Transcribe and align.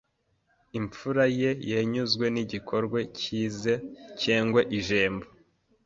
Imfure 0.79 1.23
iyo 1.35 1.51
yenyuzwe 1.69 2.25
n’igikorwe 2.33 2.99
cyize 3.17 3.73
cyengwe 4.21 4.61
ijembo 4.77 5.25